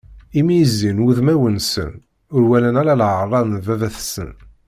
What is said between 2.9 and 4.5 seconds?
leɛra n baba-tsen.